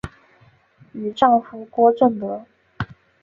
[0.93, 2.43] 与丈夫郭政德。